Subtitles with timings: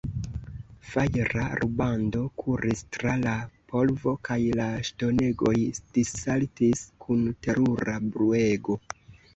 [0.93, 3.35] Fajra rubando kuris tra la
[3.73, 5.55] polvo, kaj la ŝtonegoj
[5.97, 8.83] dissaltis kun terura bruego.